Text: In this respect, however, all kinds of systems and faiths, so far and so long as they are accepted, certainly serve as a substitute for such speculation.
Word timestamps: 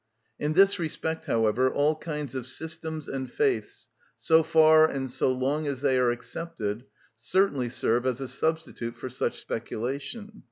In 0.39 0.53
this 0.53 0.79
respect, 0.79 1.25
however, 1.25 1.71
all 1.71 1.95
kinds 1.95 2.33
of 2.33 2.47
systems 2.47 3.07
and 3.07 3.29
faiths, 3.31 3.87
so 4.17 4.41
far 4.41 4.87
and 4.89 5.11
so 5.11 5.31
long 5.31 5.67
as 5.67 5.81
they 5.81 5.95
are 5.99 6.09
accepted, 6.09 6.85
certainly 7.15 7.69
serve 7.69 8.07
as 8.07 8.19
a 8.19 8.27
substitute 8.27 8.95
for 8.95 9.11
such 9.11 9.39
speculation. 9.39 10.39